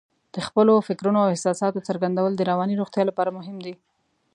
د 0.35 0.37
خپلو 0.47 0.73
فکرونو 0.87 1.19
او 1.23 1.31
احساساتو 1.33 1.85
څرګندول 1.87 2.31
د 2.35 2.41
رواني 2.51 2.75
روغتیا 2.81 3.03
لپاره 3.09 3.35
مهم 3.37 3.57
دي. 3.65 3.73